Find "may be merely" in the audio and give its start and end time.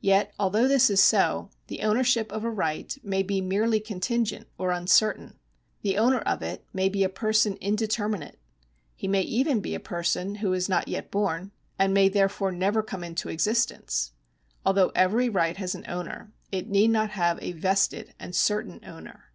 3.02-3.80